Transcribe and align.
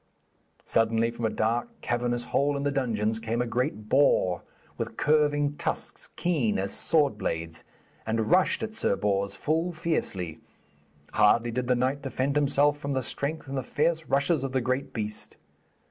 Suddenly, 0.65 1.11
from 1.11 1.25
a 1.25 1.29
dark 1.29 1.79
cavernous 1.81 2.25
hole 2.33 2.57
in 2.57 2.63
the 2.63 2.71
dungeons, 2.71 3.19
came 3.19 3.39
a 3.39 3.45
great 3.45 3.87
boar, 3.87 4.41
with 4.75 4.97
curving 4.97 5.55
tusks 5.57 6.07
keen 6.07 6.57
as 6.57 6.73
sword 6.73 7.19
blades, 7.19 7.63
and 8.03 8.31
rushed 8.31 8.63
at 8.63 8.73
Sir 8.73 8.95
Bors 8.95 9.35
full 9.35 9.71
fiercely. 9.71 10.39
Hardily 11.13 11.51
did 11.51 11.67
the 11.67 11.75
knight 11.75 12.01
defend 12.01 12.35
himself 12.35 12.79
from 12.79 12.93
the 12.93 13.03
strength 13.03 13.47
and 13.47 13.55
the 13.55 13.61
fierce 13.61 14.05
rushes 14.07 14.43
of 14.43 14.53
the 14.53 14.59
great 14.61 14.91
beast. 14.91 15.37